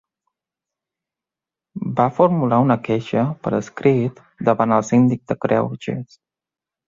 Va 1.99 2.05
formular 2.19 2.59
una 2.63 2.77
queixa 2.87 3.25
per 3.43 3.53
escrit 3.57 4.21
davant 4.49 4.75
el 4.81 4.87
síndic 4.91 5.23
de 5.33 5.37
greuges. 5.45 6.19